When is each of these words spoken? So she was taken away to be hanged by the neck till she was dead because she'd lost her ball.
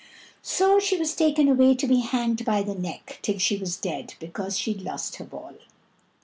So 0.41 0.79
she 0.79 0.97
was 0.97 1.13
taken 1.15 1.47
away 1.47 1.75
to 1.75 1.85
be 1.87 1.99
hanged 1.99 2.43
by 2.43 2.63
the 2.63 2.73
neck 2.73 3.19
till 3.21 3.37
she 3.37 3.55
was 3.55 3.77
dead 3.77 4.15
because 4.19 4.57
she'd 4.57 4.81
lost 4.81 5.17
her 5.17 5.25
ball. 5.25 5.53